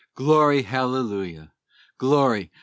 [0.15, 1.51] Glory Hallelujah!
[1.99, 2.49] Glory!